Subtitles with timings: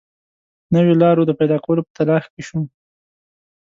[0.73, 2.63] نویو لارو د پیدا کولو په تلاښ کې شوم.